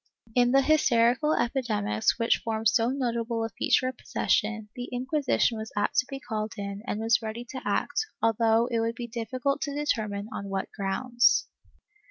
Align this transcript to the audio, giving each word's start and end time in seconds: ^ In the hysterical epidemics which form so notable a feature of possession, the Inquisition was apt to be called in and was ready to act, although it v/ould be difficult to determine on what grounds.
^ 0.29 0.31
In 0.33 0.49
the 0.51 0.63
hysterical 0.63 1.35
epidemics 1.35 2.17
which 2.17 2.37
form 2.43 2.65
so 2.65 2.89
notable 2.89 3.45
a 3.45 3.49
feature 3.49 3.87
of 3.87 3.97
possession, 3.99 4.69
the 4.75 4.89
Inquisition 4.91 5.59
was 5.59 5.71
apt 5.77 5.99
to 5.99 6.07
be 6.09 6.19
called 6.19 6.53
in 6.57 6.81
and 6.87 6.99
was 6.99 7.21
ready 7.21 7.45
to 7.51 7.61
act, 7.63 8.07
although 8.19 8.65
it 8.65 8.79
v/ould 8.81 8.95
be 8.95 9.05
difficult 9.05 9.61
to 9.61 9.75
determine 9.75 10.27
on 10.33 10.49
what 10.49 10.69
grounds. 10.75 11.45